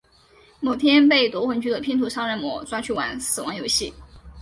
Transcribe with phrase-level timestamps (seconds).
[0.59, 3.93] 某天被夺魂锯的拼图杀人魔抓去玩死亡游戏。